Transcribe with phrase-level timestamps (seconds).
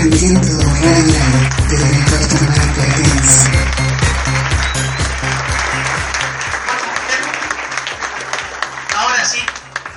[0.00, 0.24] El Puerto
[2.40, 3.50] Nueva Platense.
[8.96, 9.44] Ahora sí,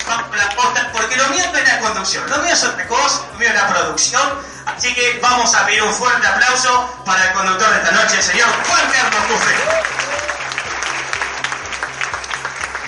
[0.05, 2.85] vamos con la posta, porque lo mío no es la conducción, lo mío es otra
[2.85, 4.29] cosa, lo mío es la producción.
[4.65, 8.23] Así que vamos a pedir un fuerte aplauso para el conductor de esta noche, el
[8.23, 9.55] señor Juan Carlos Cufre.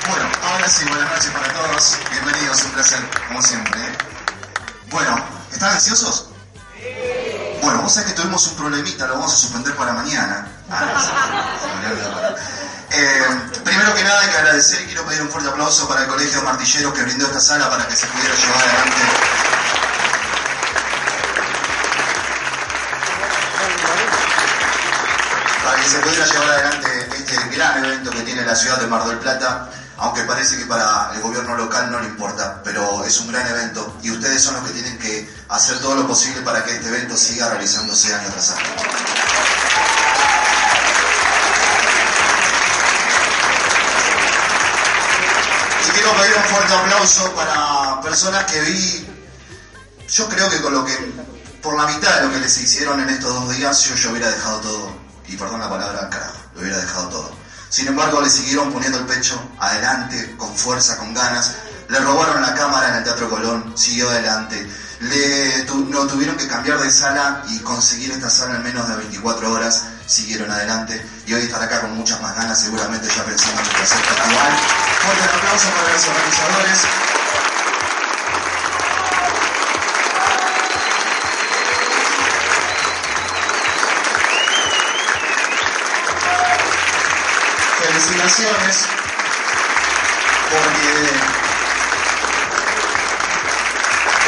[0.10, 1.98] Bueno, ahora sí, buenas noches para todos.
[2.12, 3.80] Bienvenidos, un placer, como siempre.
[3.80, 3.98] ¿eh?
[4.90, 5.24] Bueno,
[5.54, 6.35] ¿están ansiosos?
[7.66, 10.48] Bueno, vos sabés que tuvimos un problemita, lo vamos a suspender para mañana.
[10.70, 12.36] Ah.
[12.98, 13.26] Eh,
[13.66, 16.40] primero que nada hay que agradecer y quiero pedir un fuerte aplauso para el Colegio
[16.40, 19.02] de Martilleros que brindó esta sala para que se pudiera llevar adelante.
[25.66, 29.04] Para que se pudiera llevar adelante este gran evento que tiene la ciudad de Mar
[29.04, 29.68] del Plata,
[29.98, 33.98] aunque parece que para el gobierno local no le importa, pero es un gran evento
[34.02, 37.16] y ustedes son los que tienen que hacer todo lo posible para que este evento
[37.16, 38.66] siga realizándose año tras año.
[45.88, 49.08] Y quiero pedir un fuerte aplauso para personas que vi,
[50.10, 50.94] yo creo que con lo que,
[51.62, 54.30] por la mitad de lo que les hicieron en estos dos días, yo, yo hubiera
[54.30, 54.96] dejado todo,
[55.28, 57.45] y perdón la palabra, carajo, lo hubiera dejado todo.
[57.70, 61.56] Sin embargo, le siguieron poniendo el pecho adelante, con fuerza, con ganas.
[61.90, 64.68] Le robaron la cámara en el Teatro Colón, siguió adelante.
[65.02, 69.52] Le no tuvieron que cambiar de sala y conseguir esta sala en menos de 24
[69.52, 71.06] horas, siguieron adelante.
[71.28, 73.68] Y hoy estar acá con muchas más ganas, seguramente ya pensando en.
[73.68, 77.55] Fuerte el aplauso para los organizadores.
[87.96, 88.76] Felicitaciones,
[90.52, 91.12] porque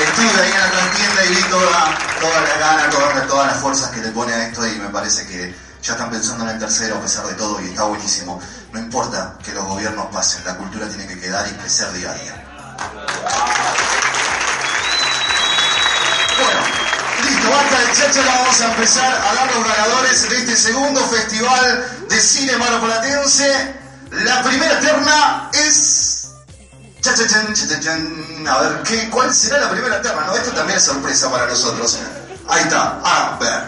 [0.03, 3.89] estuve ahí en la contienda y vi toda, toda la gana, toda- todas las fuerzas
[3.91, 6.95] que le pone a esto y me parece que ya están pensando en el tercero
[6.95, 8.41] a pesar de todo y está buenísimo.
[8.71, 12.13] No importa que los gobiernos pasen, la cultura tiene que quedar y crecer día a
[12.13, 12.43] día.
[17.49, 22.21] Basta de chacha, vamos a empezar a dar los ganadores de este segundo festival de
[22.21, 23.75] cine marplatense.
[24.11, 26.29] La primera terna es...
[28.47, 30.25] A ver, ¿qué, ¿cuál será la primera terna?
[30.25, 31.99] No, esto también es sorpresa para nosotros.
[32.49, 33.63] Ahí está, a ver.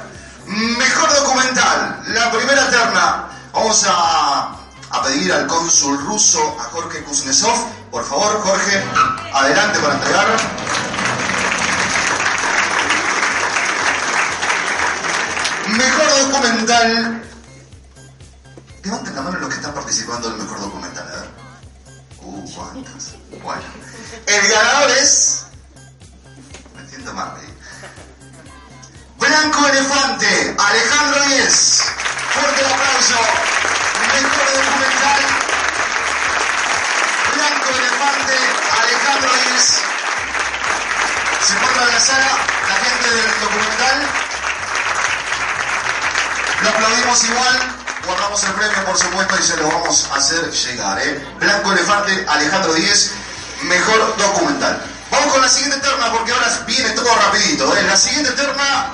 [0.46, 3.28] Mejor documental, la primera terna.
[3.54, 4.56] Vamos a,
[4.90, 7.68] a pedir al cónsul ruso, a Jorge Kuznetsov.
[7.92, 8.84] Por favor, Jorge,
[9.34, 10.89] adelante para entregar.
[16.42, 17.22] Documental.
[18.84, 21.30] Levanten la mano los que están participando del mejor documental, a ver.
[22.22, 23.16] Uh, cuántas.
[23.44, 23.64] Bueno.
[24.26, 25.44] El ganador es.
[26.76, 27.54] Me siento mal ahí.
[29.18, 31.84] Blanco Elefante, Alejandro Díez.
[32.34, 33.20] Fuerte el aplauso.
[34.14, 35.22] Mejor documental.
[37.36, 38.38] Blanco Elefante,
[38.82, 39.82] Alejandro Díez.
[41.46, 42.32] Se encuentra en la sala
[42.70, 44.39] la gente del documental.
[46.62, 47.76] Lo aplaudimos igual,
[48.06, 51.00] guardamos el premio por supuesto y se lo vamos a hacer llegar.
[51.00, 51.26] ¿eh?
[51.40, 53.12] Blanco Elefante, Alejandro Díez,
[53.64, 54.82] mejor documental.
[55.10, 57.76] Vamos con la siguiente terna porque ahora viene todo rapidito.
[57.78, 57.84] ¿eh?
[57.84, 58.90] La siguiente terna,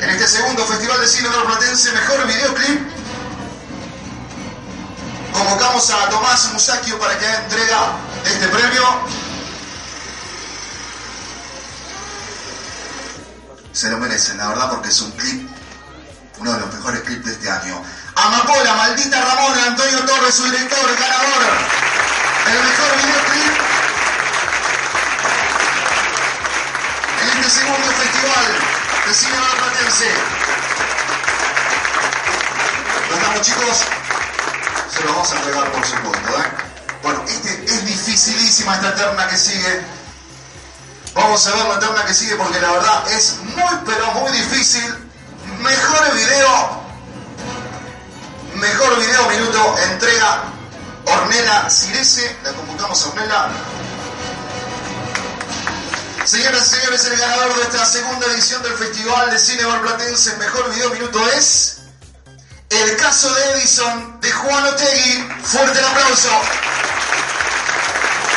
[0.00, 2.80] en este segundo Festival de Cine Platense, mejor videoclip.
[5.32, 7.92] Convocamos a Tomás Musacchio para que haga entrega
[8.24, 8.84] este premio.
[13.72, 15.48] Se lo merecen, la verdad, porque es un clip,
[16.38, 17.82] uno de los mejores clips de este año.
[18.16, 21.42] Amapola, maldita Ramona, Antonio Torres, su director, ganador,
[22.46, 23.60] el mejor videoclip
[27.20, 28.46] en este segundo festival
[29.06, 30.10] de cine marplatense.
[33.08, 33.84] ¿Lo estamos, chicos?
[34.92, 36.70] Se lo vamos a entregar, por supuesto, ¿eh?
[37.02, 39.99] Bueno, este, es dificilísima esta terna que sigue.
[41.22, 45.10] Vamos a ver la terna que sigue porque la verdad es muy pero muy difícil.
[45.58, 46.80] Mejor video.
[48.54, 49.76] Mejor video minuto.
[49.90, 50.44] Entrega
[51.04, 52.36] Ornella Cirese.
[52.42, 53.48] La convocamos a Ornella.
[56.24, 60.74] Señoras y señores, el ganador de esta segunda edición del Festival de Cine Barplatense Mejor
[60.74, 61.82] Video Minuto es
[62.70, 65.28] el caso de Edison de Juan Otegui.
[65.42, 66.30] Fuerte el aplauso.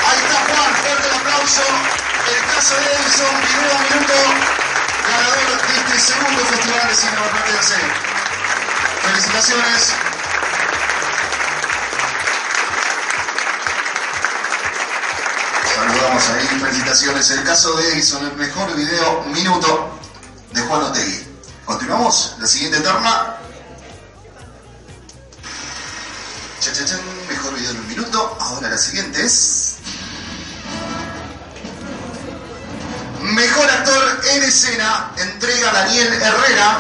[0.06, 2.03] Ahí está Juan, fuerte el aplauso.
[2.26, 4.14] El caso de Edison, video minuto,
[5.08, 7.94] ganador de este segundo Festival de Cine.
[9.02, 9.94] Felicitaciones.
[15.76, 17.32] Saludamos ahí, felicitaciones.
[17.32, 20.00] El caso de Edison, el mejor video minuto
[20.52, 21.28] de Juan Otegui.
[21.66, 23.36] Continuamos, la siguiente terna.
[26.62, 28.38] Chan, chan, chan, mejor video en un minuto.
[28.40, 29.63] Ahora la siguiente es.
[33.34, 36.78] Mejor actor en escena, entrega Daniel Herrera.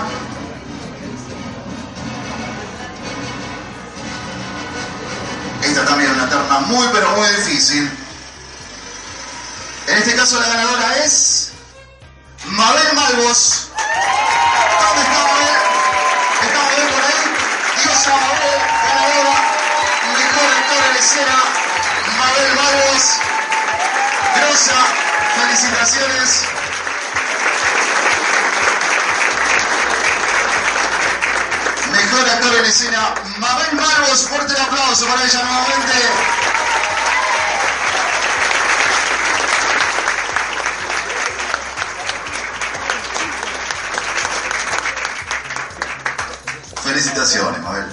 [5.63, 7.89] Esta también es una terna muy pero muy difícil.
[9.87, 11.53] En este caso la ganadora es
[12.45, 13.62] Mabel Malvos.
[25.53, 26.45] Felicitaciones.
[31.91, 34.27] Mejor actor en escena, Mabel Malvos.
[34.29, 35.93] Fuerte el aplauso para ella nuevamente.
[46.83, 47.85] Felicitaciones, Mabel.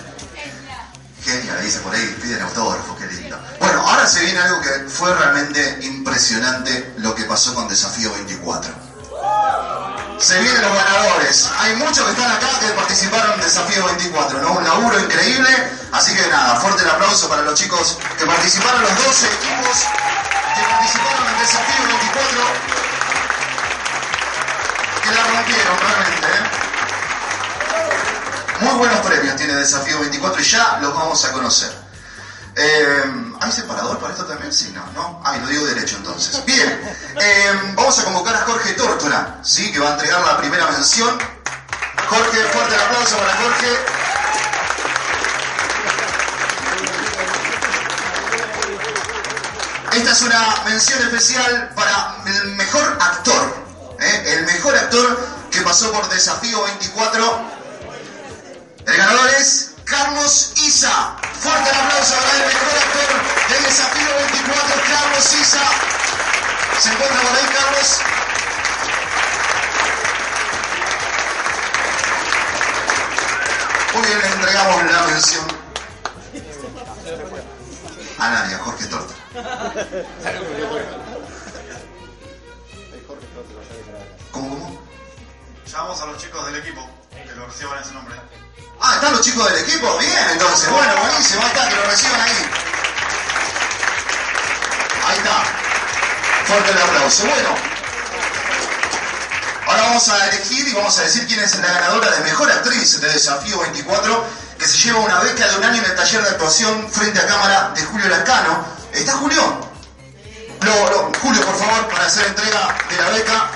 [1.23, 2.90] Genial, dice por ahí, piden autógrafos,
[4.11, 8.73] se viene algo que fue realmente impresionante lo que pasó con Desafío 24.
[10.19, 11.49] Se vienen los ganadores.
[11.61, 14.53] Hay muchos que están acá que participaron en Desafío 24, ¿no?
[14.53, 15.49] Un laburo increíble.
[15.93, 19.79] Así que nada, fuerte el aplauso para los chicos que participaron, los 12 equipos
[20.56, 22.43] que participaron en Desafío 24.
[25.05, 26.51] Que la rompieron realmente, ¿eh?
[28.61, 31.71] Muy buenos premios tiene Desafío 24 y ya los vamos a conocer.
[32.56, 34.53] Eh, ¿Hay separador para esto también?
[34.53, 35.23] Sí, no, no.
[35.25, 36.45] Ay, lo digo derecho entonces.
[36.45, 39.73] Bien, eh, vamos a convocar a Jorge Tórtola, ¿sí?
[39.73, 41.19] que va a entregar la primera mención.
[42.09, 43.79] Jorge, fuerte el aplauso para Jorge.
[49.93, 53.65] Esta es una mención especial para el mejor actor.
[54.01, 54.23] ¿eh?
[54.27, 55.19] El mejor actor
[55.51, 57.61] que pasó por Desafío 24
[58.87, 61.17] el ganador es Carlos Isa.
[61.41, 65.61] Fuerte el aplauso para el mejor actor desafío 24, Carlos Isa.
[66.79, 68.01] ¿Se encuentra por ahí, Carlos?
[73.95, 75.47] Muy bien, le entregamos la mención
[78.19, 79.15] a nadie, a Jorge Torta.
[84.31, 84.83] ¿Cómo, cómo?
[85.67, 88.15] Llamamos a los chicos del equipo que lo reciban ese nombre.
[88.91, 89.99] Ah, están los chicos del equipo.
[89.99, 90.69] Bien, entonces.
[90.69, 91.43] Bueno, buenísimo.
[91.43, 92.51] Ahí está, que lo reciban ahí.
[95.07, 95.43] Ahí está.
[96.45, 97.25] Fuerte el aplauso.
[97.25, 97.55] Bueno.
[99.67, 103.01] Ahora vamos a elegir y vamos a decir quién es la ganadora de Mejor Actriz
[103.01, 104.27] de Desafío 24,
[104.59, 107.27] que se lleva una beca de un año en el taller de actuación frente a
[107.29, 108.65] cámara de Julio Lascano.
[108.93, 109.71] ¿Está Julio?
[110.63, 113.51] No, no, Julio, por favor, para hacer entrega de la beca,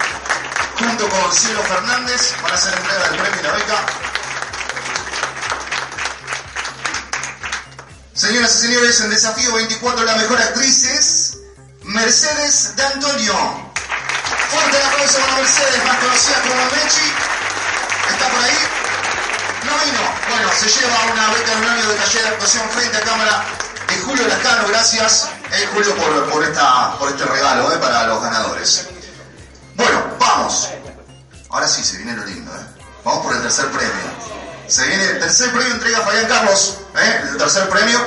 [0.79, 4.14] junto con Cielo Fernández, para hacer entrega del premio y la beca.
[8.25, 11.37] Señoras y señores, en Desafío 24 la mejor actriz es
[11.83, 13.35] Mercedes de Antonio.
[14.49, 17.13] Fuerte el aplauso para Mercedes, más conocida como Mechi.
[18.09, 18.59] ¿Está por ahí?
[19.67, 20.01] No vino.
[20.31, 23.45] Bueno, se lleva una beca de un año de taller de actuación frente a cámara
[23.89, 24.69] de Julio Lascano.
[24.69, 28.87] Gracias, eh, Julio, por, por, esta, por este regalo eh, para los ganadores.
[29.75, 30.71] Bueno, vamos.
[31.51, 32.51] Ahora sí, se viene lo lindo.
[32.57, 32.65] Eh.
[33.05, 34.44] Vamos por el tercer premio.
[34.67, 37.21] Se viene el tercer premio, entrega Fabián Carlos, ¿eh?
[37.31, 37.99] el tercer premio.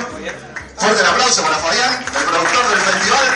[0.76, 3.34] Fuerte el aplauso para Fabián, el productor del festival.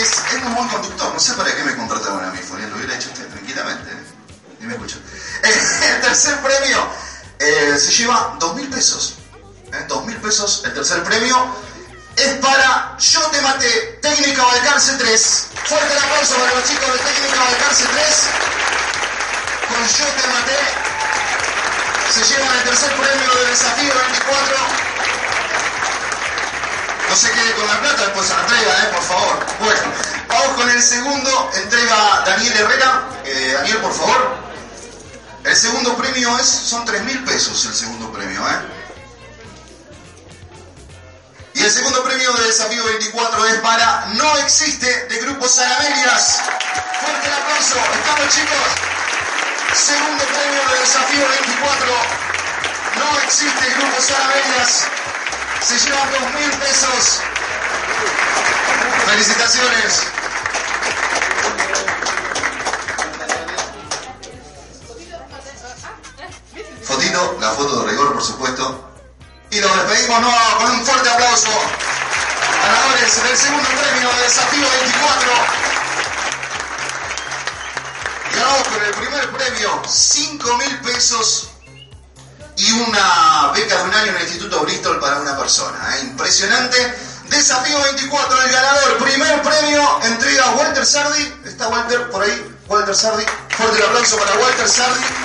[0.00, 2.94] Es, un buen conductor, no sé para qué me contrataron a mí, Fabián, lo hubiera
[2.94, 3.90] hecho usted tranquilamente.
[3.90, 4.04] ¿eh?
[4.60, 4.98] Ni me escucho.
[5.42, 6.88] El tercer premio
[7.38, 9.16] eh, se lleva dos mil pesos.
[9.88, 11.54] Dos mil pesos el tercer premio
[12.16, 15.46] es para Yo Te Maté, Técnica Balcarce 3.
[15.64, 18.16] Fuerte el aplauso para los chicos de Técnica Balcarce 3.
[19.68, 20.90] Con Yo Te Maté
[22.12, 24.56] se llevan el tercer premio del desafío 24.
[27.08, 29.46] No se quede con la plata, después se la entrega, eh, por favor.
[29.60, 29.82] Bueno,
[30.28, 31.50] vamos con el segundo.
[31.54, 33.02] Entrega Daniel Herrera.
[33.24, 34.36] Eh, Daniel, por favor.
[35.44, 38.79] El segundo premio es, son 3 mil pesos el segundo premio, ¿eh?
[41.60, 46.40] Y el segundo premio de Desafío 24 es para No Existe de Grupo Sanamelias.
[47.02, 47.76] Fuerte el aplauso.
[47.76, 48.56] Estamos chicos.
[49.74, 51.86] Segundo premio de Desafío 24.
[52.96, 54.86] No Existe Grupo Sanamelias.
[55.60, 57.20] Se llevan dos mil pesos.
[59.04, 60.02] Felicitaciones.
[66.84, 68.89] Fotito, la foto de rigor, por supuesto.
[69.52, 71.48] Y nos despedimos con un fuerte aplauso.
[72.62, 75.32] Ganadores del segundo premio de Desafío 24.
[78.32, 81.48] Ganamos con el primer premio 5 mil pesos
[82.56, 85.96] y una beca de un año en el Instituto Bristol para una persona.
[85.96, 86.00] ¿eh?
[86.02, 86.94] Impresionante.
[87.28, 88.98] Desafío 24, el ganador.
[88.98, 91.34] Primer premio, entrega Walter Sardi.
[91.44, 92.56] ¿Está Walter por ahí?
[92.68, 93.24] Walter Sardi.
[93.56, 95.19] Fuerte el aplauso para Walter Sardi.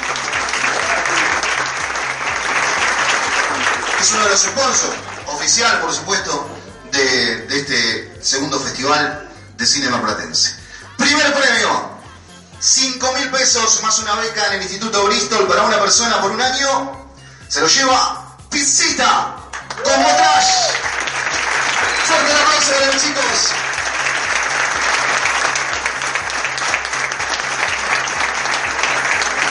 [4.00, 4.96] Es uno de los sponsors,
[5.28, 6.50] oficial por supuesto,
[6.92, 10.56] de, este segundo festival de cine marplatense.
[10.98, 11.90] Primer premio,
[12.60, 16.42] 5 mil pesos más una beca en el Instituto Bristol para una persona por un
[16.42, 17.10] año.
[17.48, 19.36] Se lo lleva Pizzita
[19.84, 20.76] como trash.
[22.06, 23.52] Fuerte el aplauso de los chicos.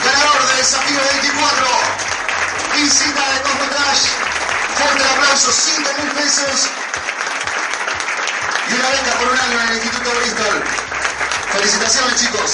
[0.03, 1.67] Ganador del desafío 24.
[2.73, 4.34] Pizzita de Cosmo Trash.
[4.75, 6.67] Fuerte el aplauso, 5 mil pesos.
[8.69, 10.63] Y una beca por un año en el Instituto Bristol.
[11.53, 12.51] Felicitaciones chicos.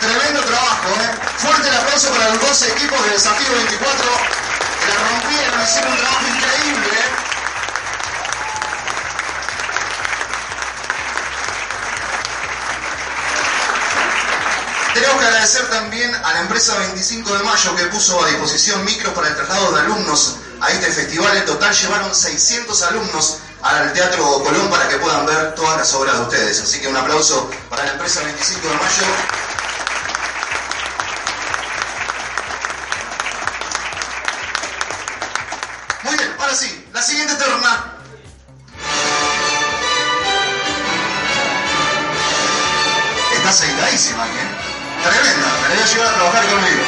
[0.00, 1.10] Tremendo trabajo, ¿eh?
[1.38, 4.10] Fuerte el aplauso para los 12 equipos de Desafío 24.
[4.78, 7.10] Que la rompieron, hicieron un trabajo increíble, ¿eh?
[14.94, 19.12] Tenemos que agradecer también a la empresa 25 de Mayo que puso a disposición micros
[19.14, 21.36] para el traslado de alumnos a este festival.
[21.36, 26.16] En total llevaron 600 alumnos al Teatro Colón para que puedan ver todas las obras
[26.16, 26.60] de ustedes.
[26.60, 29.06] Así que un aplauso para la empresa 25 de Mayo.
[36.04, 37.94] Muy bien, ahora sí, la siguiente terna.
[43.34, 44.68] Está aceitadísima, ¿eh?
[45.02, 46.82] Tremenda, me la voy a llevar a trabajar conmigo.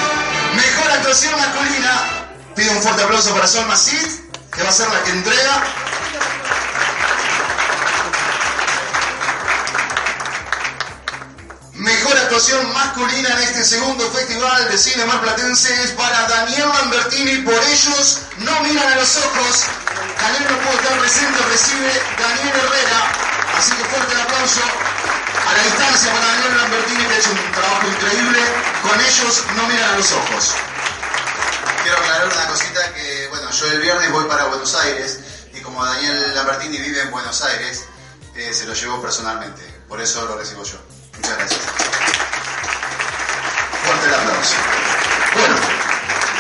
[0.57, 2.21] Mejor actuación masculina.
[2.61, 4.07] Pido un fuerte aplauso para Sol Macid,
[4.55, 5.65] que va a ser la que entrega.
[11.73, 17.39] Mejor actuación masculina en este segundo festival de cine marplatense es para Daniel Lambertini.
[17.39, 19.65] Por ellos no miran a los ojos.
[20.21, 23.01] Daniel no pudo estar presente, recibe Daniel Herrera.
[23.57, 24.61] Así que fuerte el aplauso
[25.49, 28.39] a la distancia para Daniel Lambertini que ha hecho un trabajo increíble.
[28.83, 30.55] Con ellos no miran a los ojos.
[31.83, 35.21] Quiero aclarar una cosita que, bueno, yo el viernes voy para Buenos Aires
[35.55, 37.85] y como Daniel Lambertini vive en Buenos Aires,
[38.35, 39.63] eh, se lo llevo personalmente.
[39.89, 40.79] Por eso lo recibo yo.
[41.17, 41.61] Muchas gracias.
[43.85, 44.55] Fuerte el aplauso.
[45.35, 45.57] Bueno,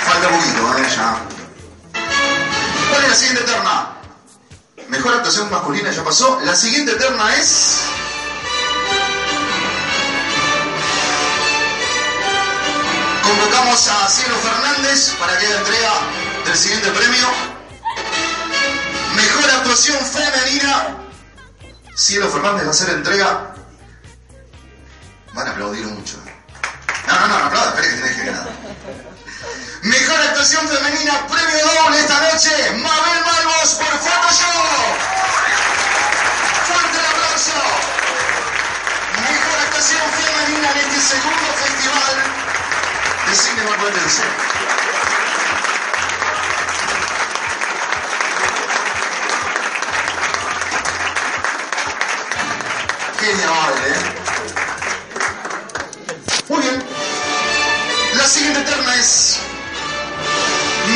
[0.04, 0.88] falta poquito, ¿eh?
[0.96, 1.20] Ya.
[2.90, 3.96] ¿Cuál es la siguiente terna?
[4.88, 6.40] Mejor actuación masculina ya pasó.
[6.44, 7.80] La siguiente terna es.
[13.22, 15.92] Convocamos a Cielo Fernández para que haga entrega
[16.44, 17.28] del siguiente premio.
[19.14, 20.96] Mejor actuación femenina.
[21.94, 23.54] Cielo Fernández va a hacer entrega.
[25.34, 26.16] Van a aplaudir mucho.
[27.06, 29.88] No, no, no, no aplaudan, esperen que.
[29.88, 34.96] Mejor actuación femenina, premio doble esta noche, Mabel Malvos por Photoshop.
[36.68, 37.58] Fuerte el aplauso.
[39.20, 42.49] Mejor actuación femenina en este segundo festival
[43.30, 44.22] de cine marplatense.
[53.20, 53.94] Qué amable, ¿eh?
[56.48, 56.82] Muy bien.
[58.14, 59.38] La siguiente terna es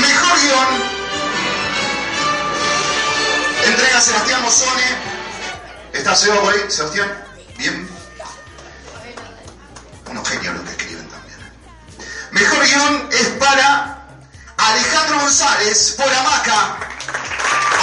[0.00, 0.83] Mejor guion.
[3.64, 4.99] Entrega Sebastián Mozone.
[5.93, 6.64] ¿Está Seba por ahí?
[6.69, 7.24] Sebastián.
[15.75, 16.76] Por Hamaca.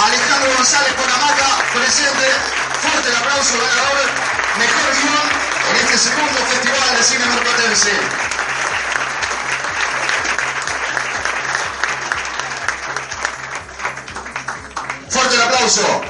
[0.02, 2.26] Alejandro González por Hamaca, presente.
[2.80, 4.10] Fuerte el aplauso, ganador.
[4.56, 5.28] Mejor guion
[5.68, 7.90] en este segundo festival de cine marplatense.
[15.10, 16.02] Fuerte el aplauso.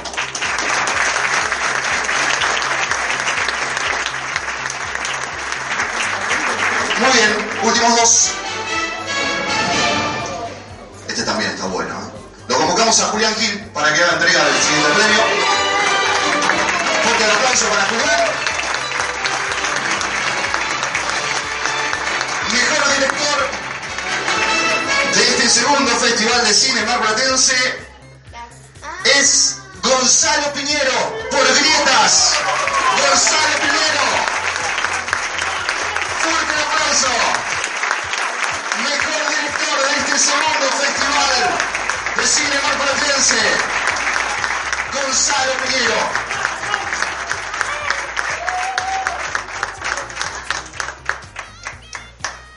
[6.99, 8.42] Muy bien, últimos dos.
[13.23, 15.23] Para que haga entrega del siguiente premio.
[17.03, 18.33] Fuerte el aplauso para jugar.
[22.51, 23.49] Mejor director
[25.15, 27.79] de este segundo Festival de Cine Marplatense
[29.05, 32.33] es Gonzalo Piñero por Grietas.
[33.07, 34.05] Gonzalo Piñero.
[36.19, 37.42] Fuerte el aplauso.
[42.15, 43.41] De Cine Marplatense.
[44.93, 45.93] Gonzalo Piñero.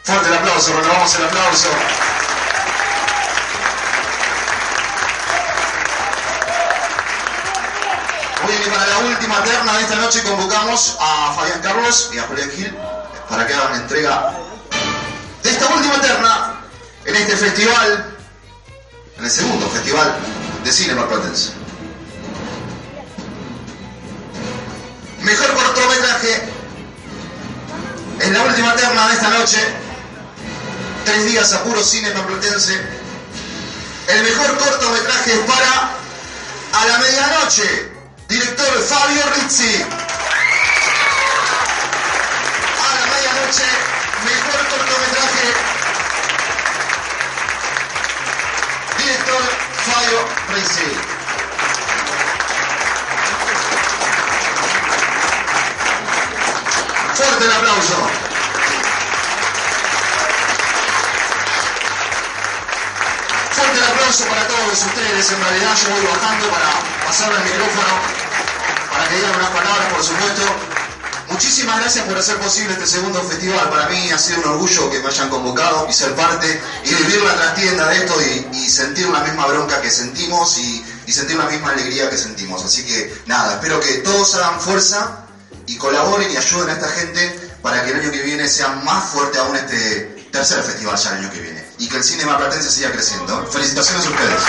[0.04, 1.68] Fuerte el aplauso, renovamos el aplauso.
[8.42, 12.18] Muy bien, y para la última terna de esta noche convocamos a Fabián Carlos y
[12.18, 12.76] a Julián Gil
[13.28, 14.32] para que hagan entrega
[15.42, 16.60] de esta última terna
[17.04, 18.15] en este festival,
[19.30, 20.16] segundo festival
[20.64, 21.52] de cine marplatense.
[25.22, 26.42] Mejor cortometraje
[28.20, 29.58] en la última terna de esta noche,
[31.04, 32.80] tres días a puro cine marplatense.
[34.08, 35.90] El mejor cortometraje es para
[36.72, 37.92] A la Medianoche,
[38.28, 40.05] director Fabio Rizzi.
[57.14, 58.08] Fuerte el aplauso.
[63.52, 65.32] Fuerte el aplauso para todos ustedes.
[65.32, 66.70] En realidad yo voy bajando para
[67.04, 68.00] pasarle el micrófono,
[68.92, 70.65] para que digan unas palabras, por supuesto.
[71.36, 73.68] Muchísimas gracias por hacer posible este segundo festival.
[73.68, 77.20] Para mí ha sido un orgullo que me hayan convocado y ser parte y vivir
[77.24, 81.36] la trastienda de esto y, y sentir la misma bronca que sentimos y, y sentir
[81.36, 82.64] la misma alegría que sentimos.
[82.64, 85.26] Así que nada, espero que todos hagan fuerza
[85.66, 89.04] y colaboren y ayuden a esta gente para que el año que viene sea más
[89.10, 92.70] fuerte aún este tercer festival ya el año que viene y que el cine marplatense
[92.70, 93.46] siga creciendo.
[93.52, 94.42] Felicitaciones a ustedes.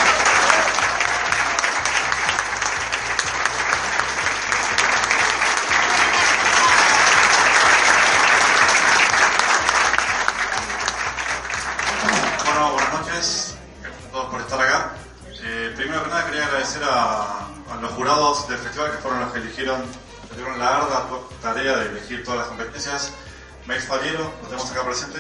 [23.67, 25.19] Max Faliero, lo tenemos acá presente.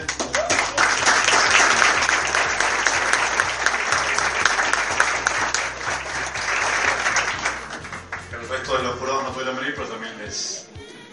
[8.31, 10.65] El resto de los jurados no pudieron venir, pero también les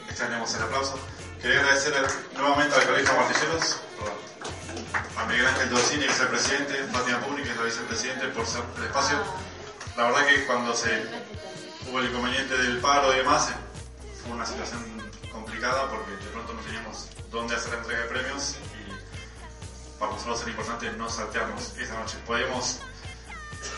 [0.08, 0.96] extrañamos el aplauso.
[1.42, 1.94] Quería agradecer
[2.36, 3.80] nuevamente al Colegio Martilleros,
[5.18, 8.46] a Miguel Ángel Dosini, que es el presidente, Fátima Puni, que es la vicepresidente, por
[8.46, 9.18] ser el espacio.
[9.96, 11.02] La verdad que cuando se
[11.90, 13.48] hubo el inconveniente del paro y demás,
[14.22, 14.84] fue una situación
[15.32, 20.40] complicada porque de pronto no teníamos dónde hacer la entrega de premios y para nosotros
[20.42, 22.16] era importante no saltearnos esa noche.
[22.26, 22.78] Podíamos,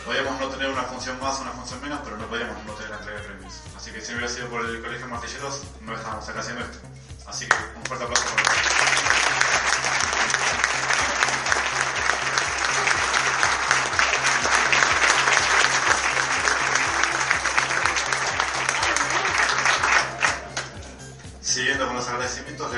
[0.05, 2.97] podíamos no tener una función más, una función menos, pero no podíamos no tener la
[2.97, 3.53] entrega de premios.
[3.75, 6.77] Así que si hubiera sido por el Colegio Martilleros, no estábamos acá haciendo esto.
[7.25, 9.16] Así que un fuerte aplauso para ellos.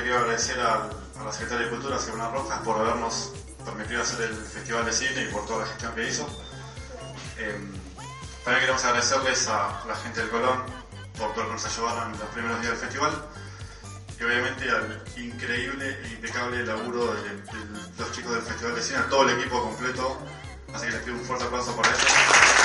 [0.02, 0.90] Quiero agradecer a,
[1.24, 3.34] la Secretaria de Cultura, Simona Rojas, por habernos
[3.66, 6.28] permitido hacer el Festival de Cine y por toda la gestión que hizo.
[7.38, 7.74] Em,
[8.44, 10.64] también queremos agradecerles a la gente del Colón
[11.18, 13.12] por todo lo que nos ayudaron en los primeros días del festival
[14.18, 19.00] y obviamente al increíble e impecable laburo de, de los chicos del Festival de Cine,
[19.00, 20.18] a todo el equipo completo.
[20.74, 22.59] Así que les pido un fuerte aplauso para ellos.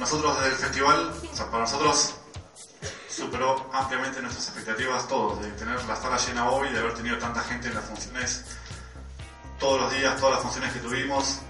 [0.00, 2.14] Nosotros desde el festival, o sea, para nosotros
[3.08, 7.42] superó ampliamente nuestras expectativas todos, de tener la sala llena hoy, de haber tenido tanta
[7.42, 8.44] gente en las funciones
[9.58, 11.40] todos los días, todas las funciones que tuvimos,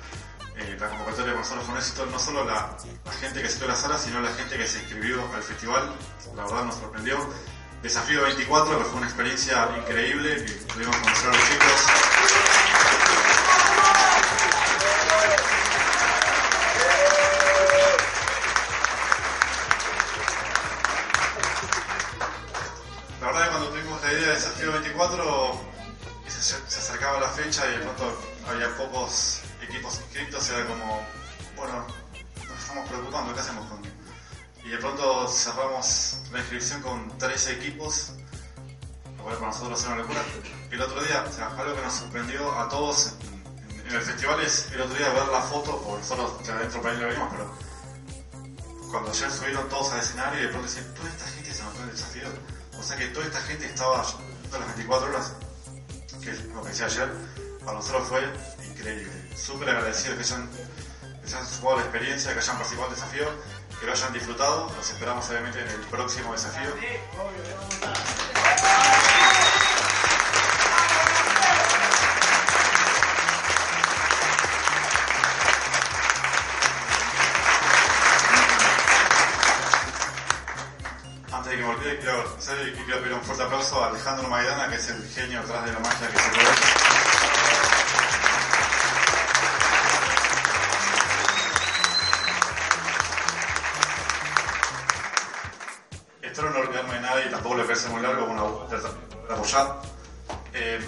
[0.57, 3.71] eh, la convocatoria con nosotros con éxito, no solo la, la gente que asistió a
[3.71, 5.95] la sala, sino la gente que se inscribió al festival,
[6.35, 7.19] la verdad nos sorprendió.
[7.83, 12.10] Desafío 24, que fue una experiencia increíble, que pudimos conocer a los chicos.
[42.71, 43.13] Todos
[43.73, 46.81] en, en el festival es el otro día ver la foto, porque nosotros de adentro
[46.81, 47.71] para ahí lo venimos, pero
[48.91, 51.79] cuando ayer subieron todos al escenario y de pronto decían, toda esta gente se anotó
[51.79, 52.29] en el desafío.
[52.79, 54.05] O sea que toda esta gente estaba
[54.51, 55.33] de las 24 horas,
[56.23, 57.13] que es lo que decía ayer,
[57.65, 58.21] para nosotros fue
[58.69, 59.13] increíble.
[59.37, 63.29] Súper agradecidos que hayan, que hayan sumado la experiencia, que hayan participado del desafío,
[63.79, 64.73] que lo hayan disfrutado.
[64.77, 66.71] Los esperamos obviamente en el próximo desafío.
[82.51, 85.65] Hacer y quiero pedir un fuerte aplauso a Alejandro Maidana, que es el genio detrás
[85.65, 86.49] de la magia que se puede.
[96.23, 99.83] Espero no olvidarme de nada y tampoco le parece muy largo bueno, de apoyar.
[100.55, 100.81] Eh,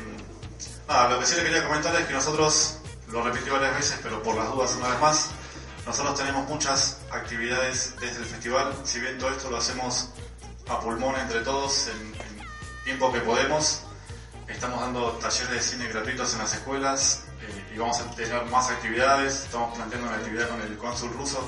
[0.88, 4.22] nada, lo que sí le quería comentar es que nosotros, lo repetí varias veces, pero
[4.22, 5.30] por las dudas una vez más,
[5.86, 10.11] nosotros tenemos muchas actividades desde el festival, si bien todo esto lo hacemos
[10.72, 12.46] a pulmón entre todos en, en
[12.84, 13.82] tiempo que podemos,
[14.48, 18.70] estamos dando talleres de cine gratuitos en las escuelas eh, y vamos a tener más
[18.70, 21.46] actividades, estamos planteando una actividad con el cónsul ruso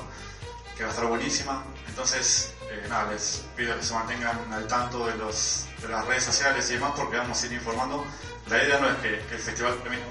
[0.77, 5.07] que va a estar buenísima, entonces eh, nada, les pido que se mantengan al tanto
[5.07, 8.05] de, las redes sociales y demás porque vamos a ir informando.
[8.49, 10.03] La idea no es que, el festival termine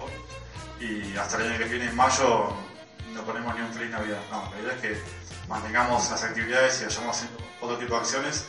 [0.79, 2.53] y hasta el año que viene, en mayo,
[3.13, 4.19] no ponemos ni un feliz Navidad.
[4.31, 5.01] No, la idea es que
[5.47, 8.45] mantengamos las actividades y vayamos haciendo otro tipo de acciones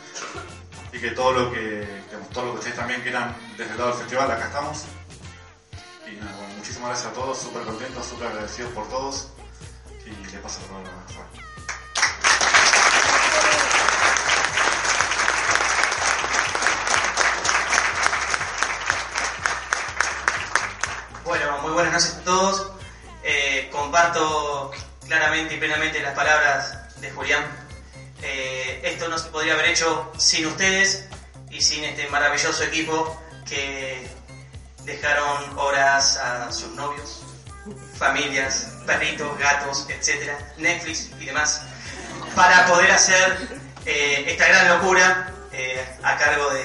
[0.93, 3.91] y que todo lo que, digamos, todo lo que ustedes también quieran desde el lado
[3.91, 4.85] del festival, acá estamos.
[6.07, 9.29] Y nada, muchísimas gracias a todos, súper contentos, súper agradecidos por todos
[10.05, 11.25] y les paso la palabra a Rafa.
[21.25, 22.73] Bueno, muy buenas noches a todos.
[23.23, 24.73] Eh, comparto
[25.07, 27.64] claramente y plenamente las palabras de Julián.
[29.05, 31.05] Esto no se podría haber hecho sin ustedes
[31.51, 34.09] y sin este maravilloso equipo que
[34.85, 37.21] dejaron horas a sus novios,
[37.99, 41.61] familias, perritos, gatos, etcétera, Netflix y demás,
[42.35, 43.47] para poder hacer
[43.85, 46.65] eh, esta gran locura eh, a cargo de,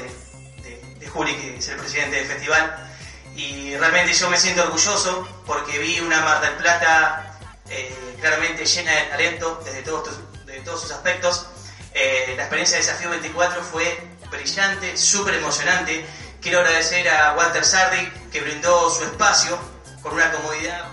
[0.63, 2.89] de, de Juli, que es el presidente del festival
[3.35, 7.37] y realmente yo me siento orgulloso porque vi una Mar del Plata
[7.69, 10.21] eh, claramente llena de talento desde todos,
[10.63, 11.48] todos sus aspectos.
[11.93, 16.05] Eh, la experiencia de Desafío 24 fue brillante, súper emocionante.
[16.41, 19.59] Quiero agradecer a Walter Sardi que brindó su espacio
[20.01, 20.85] con una comodidad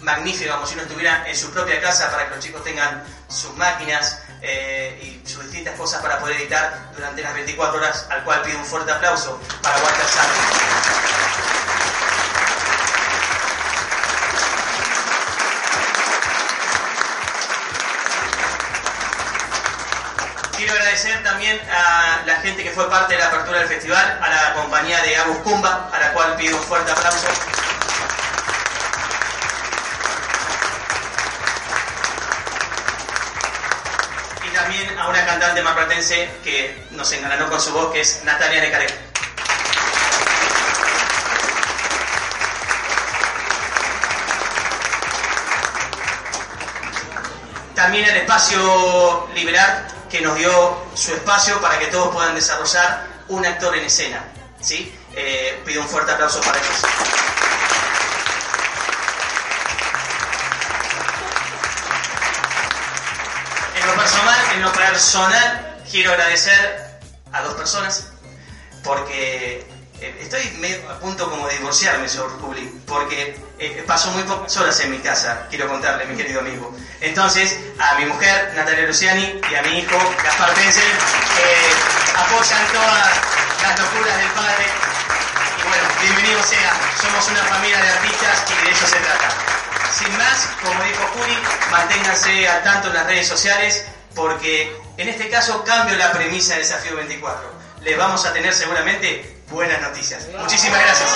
[0.00, 3.54] magnífica, como si uno estuviera en su propia casa para que los chicos tengan sus
[3.56, 8.42] máquinas eh, y sus distintas cosas para poder editar durante las 24 horas, al cual
[8.42, 11.65] pido un fuerte aplauso para Walter Sardi.
[20.96, 24.54] Agradecer también a la gente que fue parte de la apertura del festival, a la
[24.54, 27.26] compañía de Agus Kumba, a la cual pido un fuerte aplauso.
[34.42, 38.62] Y también a una cantante marplatense que nos engalanó con su voz, que es Natalia
[38.62, 38.86] Necaré.
[47.74, 53.44] También el espacio Liberar, que nos dio su espacio para que todos puedan desarrollar un
[53.44, 54.24] actor en escena.
[54.60, 54.94] ¿sí?
[55.14, 56.76] Eh, pido un fuerte aplauso para ellos.
[63.74, 67.00] En lo personal, en lo personal, quiero agradecer
[67.32, 68.08] a dos personas
[68.84, 69.66] porque
[70.00, 74.78] estoy medio a punto como de divorciarme, señor Juli, porque eh, paso muy pocas horas
[74.80, 76.74] en mi casa, quiero contarle, mi querido amigo.
[77.00, 80.82] Entonces, a mi mujer, Natalia Luciani, y a mi hijo, Gaspar Penzel,
[81.36, 83.16] que apoyan todas
[83.62, 84.66] las locuras del padre.
[85.58, 89.28] Y bueno, bienvenido sea, somos una familia de artistas y de ello se trata.
[89.98, 91.38] Sin más, como dijo Juli,
[91.70, 96.62] manténganse al tanto en las redes sociales, porque en este caso cambio la premisa del
[96.62, 97.56] Desafío 24.
[97.80, 100.26] Les vamos a tener seguramente buenas noticias.
[100.38, 101.10] Muchísimas gracias.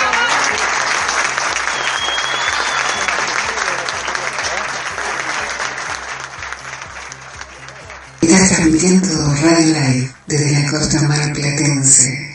[8.22, 12.29] Está transmitiendo Radio Live desde la costa marplatense.